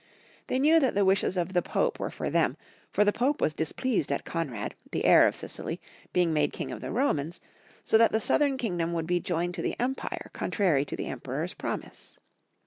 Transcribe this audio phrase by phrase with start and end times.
[0.47, 2.57] They knew that the wishes of the Pope were for them,
[2.89, 5.79] for the Pope was displeased at Konrad, the heir of Sicily,
[6.11, 7.39] being made king of the Romans,
[7.83, 11.53] so that the southern kingdom would be joined to the empire, contrary to the Emperor's
[11.53, 12.17] promise.